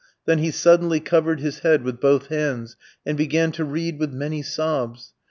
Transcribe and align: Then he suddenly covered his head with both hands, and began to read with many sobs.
Then 0.25 0.39
he 0.39 0.49
suddenly 0.49 0.99
covered 0.99 1.41
his 1.41 1.59
head 1.59 1.83
with 1.83 1.99
both 2.01 2.25
hands, 2.29 2.75
and 3.05 3.15
began 3.15 3.51
to 3.51 3.63
read 3.63 3.99
with 3.99 4.11
many 4.11 4.41
sobs. 4.41 5.13